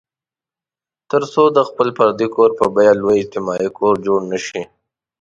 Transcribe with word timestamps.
تر 1.11 1.21
څو 1.33 1.43
د 1.55 1.59
خپل 1.69 1.87
فردي 1.97 2.27
کور 2.35 2.49
په 2.59 2.65
بیه 2.75 2.93
لوی 3.01 3.15
اجتماعي 3.19 3.69
کور 3.77 3.93
جوړ 4.05 4.19
نه 4.31 4.39
شي. 4.45 4.61